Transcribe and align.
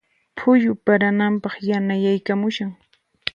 Phuyu 0.37 0.71
parananpaq 0.85 1.55
yanayaykamushan. 1.69 2.69